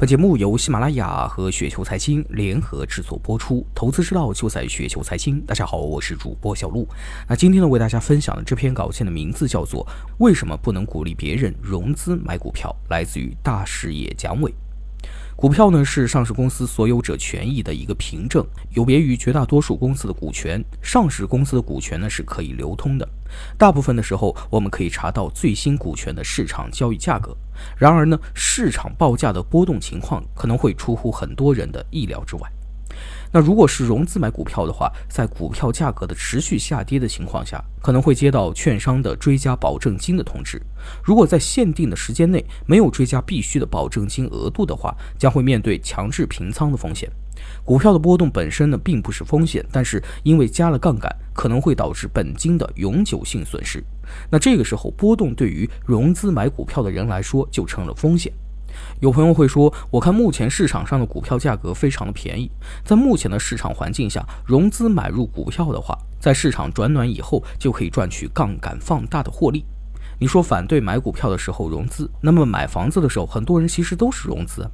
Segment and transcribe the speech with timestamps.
[0.00, 5.38] 本节目由喜马拉雅和雪球财经联合制作播出，投资之道就在雪球财经。
[5.42, 6.88] 大家好，我是主播小璐。
[7.28, 9.84] 那今天呢，为大家分享的这篇稿件的名字叫做
[10.16, 14.50] 《为什么不能鼓励别人融资买股票》，来自于大视野蒋伟。
[15.36, 18.44] 股票呢是上市公司所有者权益的一个凭证，
[18.74, 23.08] 有别于绝大多数公司的股权，上市公司的股权呢是可以流通的。
[23.56, 27.34] 大部分的时候，我们可以查到最新股权的市场交易价格。
[27.78, 32.42] 然而呢，市场报价的波动情况可能会出乎很多人的意料之外。
[33.32, 40.60] 那如果是融资买股票的话，在股票价格的持续下跌的情况下，可能会接到券商的追加保证金的通知。
[41.02, 47.10] 如果在限定的时间内没有追加必须的保证金额度的话，将会面对强制平仓的风险。
[47.64, 53.82] 股票的波动本身呢并不是风险，但是因为加了杠杆，可能会导致本金的永久性损失。
[54.28, 58.32] 那这个时候波动对于融资买股票的人来说就成了风险。
[59.00, 62.50] 有朋友会说，我看目前市场上的股票价格非常的便宜，
[62.84, 69.64] 在目前的市场环境下，融资买入股票的话，在市场转暖以后就可以赚取杠杆放大的获利。
[70.18, 74.68] 你说反对买股票的时候融资，那么买房子的时候，很多人其实都是融资。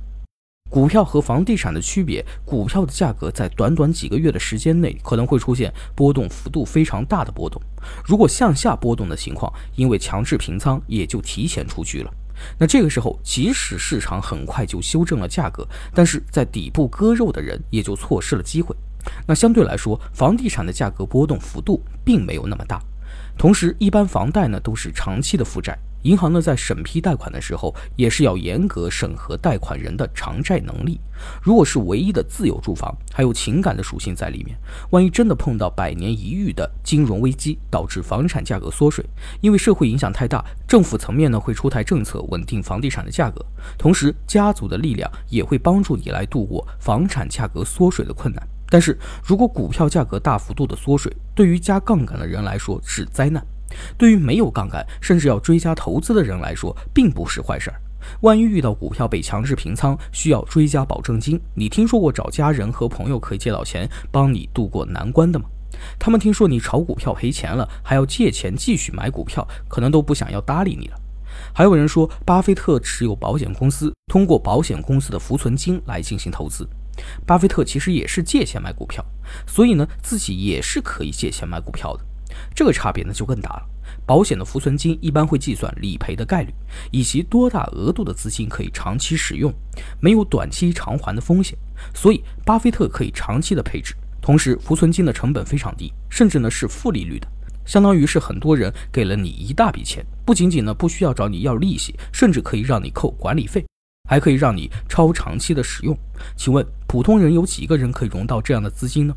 [0.69, 7.63] 股票和房地产的区别，股票的价格在短短几个月的时间内可能会出现波动幅度非常大的波动。
[8.05, 12.13] 如果向下波动的情况，因为强制平仓，也就提前出局了。
[12.59, 18.75] 那这个时候，即使市场很快就修正了价格，但是在底部割肉的人也就错失了机会。
[19.27, 22.81] 那相对来说，房地产的价格波动幅度并没有那么大。
[23.39, 25.79] 同时，一般房贷呢都是长期的负债。
[26.07, 31.01] 银行呢，在审批贷款的时候，也是要严格审核贷款人的偿债能力。
[31.43, 34.57] 如果是唯一的自有住房，还有情感的属性在里面，
[34.91, 39.05] 万一真的碰到百年一遇的金融危机，导致房产价格缩水，
[39.41, 43.45] 因为社会影响太大，政府层面呢会出台政策稳定房地产的价格，
[43.77, 48.49] 同时家族的力量也会帮助你来度过房产价格缩水的困难。
[48.71, 53.45] 但是如果股票价格大幅度的缩水，对于加杠杆的人来说是灾难。
[53.97, 57.81] 对于没有杠杆甚至要追加投资的人来说，并不是坏事儿。
[58.21, 65.47] 万一遇到股票被强制平仓，需要追加保证金，你听说过找家人和朋友可以借到钱帮你渡过难关的吗？
[65.99, 70.97] 他们听说你炒股票赔钱了，还要借钱继续买股票，可能都不想要搭理你了。
[71.53, 76.67] 还有人说，巴菲特持有保险公司，通过保险公司的浮存金来进行投资。
[77.27, 79.05] 巴菲特其实也是借钱买股票，
[79.47, 82.05] 所以呢，自己也是可以借钱买股票的。
[82.55, 83.63] 这个差别呢就更大了。
[84.05, 86.53] 保险的浮存金一般会计算理赔的概率，
[86.91, 89.53] 以及多大额度的资金可以长期使用，
[90.01, 91.57] 没有短期偿还的风险，
[91.95, 93.95] 所以巴菲特可以长期的配置。
[94.21, 97.29] 同时，浮存金的成本非常低，甚至呢是负利率的，
[97.65, 103.65] 相当于是很多人给了你一大笔钱，不仅仅呢不需要找你要利息，甚至可以让你扣管理费，
[104.09, 105.97] 还可以让你超长期的使用。
[106.37, 109.15] 请问普通人有几个人可以融到这样的资金呢？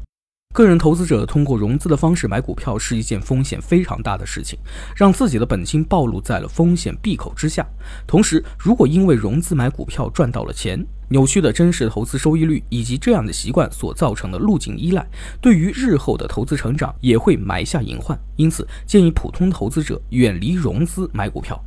[0.51, 4.57] 个人投资者通过融资的方式买股票是一件风险非常大的事情，
[4.95, 7.63] 让自己的本金暴露在了风险闭口之下。
[8.07, 15.05] 同时，如果因为融资买股票赚到了钱，扭曲的真实投资收益率以及这样的习惯所造成的路径依赖，
[15.41, 18.17] 对于日后的投资成长也会埋下隐患。
[18.35, 21.59] 因此，建议普通投资者远离融资买股票。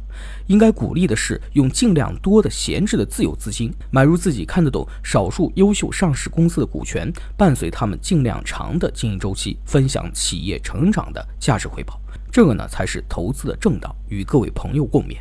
[0.46, 11.98] 应该鼓励的是，用尽量多的闲置的自有资金买入自己看得懂少数优秀上市公司的股权，伴随他们尽量长的经营周期，分享企业成长的价值回报。
[12.30, 15.16] 这个呢，才是投资的正道，与各位朋友共勉。